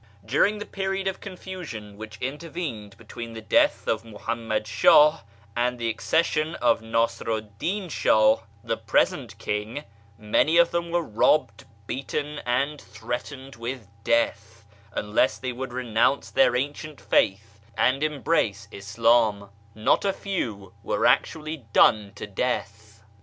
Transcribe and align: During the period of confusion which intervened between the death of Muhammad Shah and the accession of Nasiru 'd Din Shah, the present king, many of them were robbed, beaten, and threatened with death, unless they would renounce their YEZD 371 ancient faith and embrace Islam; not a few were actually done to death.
During 0.25 0.57
the 0.57 0.65
period 0.65 1.07
of 1.07 1.19
confusion 1.19 1.95
which 1.95 2.17
intervened 2.19 2.97
between 2.97 3.33
the 3.33 3.39
death 3.41 3.87
of 3.87 4.03
Muhammad 4.03 4.65
Shah 4.65 5.19
and 5.55 5.77
the 5.77 5.89
accession 5.89 6.55
of 6.55 6.81
Nasiru 6.81 7.41
'd 7.41 7.59
Din 7.59 7.87
Shah, 7.87 8.37
the 8.63 8.77
present 8.77 9.37
king, 9.37 9.83
many 10.17 10.57
of 10.57 10.71
them 10.71 10.89
were 10.89 11.03
robbed, 11.03 11.65
beaten, 11.85 12.39
and 12.47 12.81
threatened 12.81 13.55
with 13.57 13.85
death, 14.03 14.65
unless 14.91 15.37
they 15.37 15.51
would 15.51 15.71
renounce 15.71 16.31
their 16.31 16.49
YEZD 16.49 16.73
371 16.77 16.95
ancient 16.95 16.99
faith 17.01 17.61
and 17.77 18.01
embrace 18.01 18.67
Islam; 18.71 19.51
not 19.75 20.03
a 20.03 20.13
few 20.13 20.73
were 20.81 21.05
actually 21.05 21.57
done 21.73 22.11
to 22.15 22.25
death. 22.25 23.03